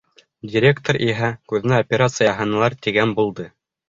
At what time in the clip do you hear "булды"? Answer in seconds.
3.21-3.47